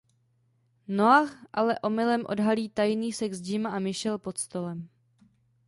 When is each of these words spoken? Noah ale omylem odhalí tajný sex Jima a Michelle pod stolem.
Noah 0.87 1.29
ale 1.53 1.79
omylem 1.81 2.25
odhalí 2.29 2.69
tajný 2.69 3.13
sex 3.13 3.39
Jima 3.41 3.69
a 3.69 3.79
Michelle 3.79 4.17
pod 4.17 4.37
stolem. 4.37 4.89